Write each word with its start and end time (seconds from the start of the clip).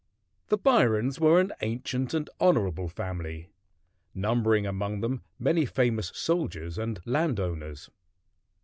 The 0.47 0.57
Byrons 0.57 1.19
were 1.19 1.39
an 1.39 1.51
ancient 1.61 2.15
and 2.15 2.27
honorable 2.39 2.87
family, 2.89 3.51
numbering 4.15 4.65
among 4.65 5.01
them 5.01 5.21
many 5.37 5.63
famous 5.63 6.11
soldiers 6.15 6.79
and 6.79 6.99
landowners. 7.05 7.91